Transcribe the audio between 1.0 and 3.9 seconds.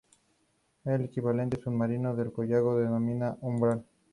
equivalente submarino del collado es denominado umbral.